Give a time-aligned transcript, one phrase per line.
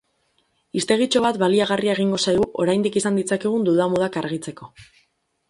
[0.79, 4.73] Hiztegitxo bat baliagarria egingo zaigu oraindik izan ditzakegun duda-mudak argitzeko.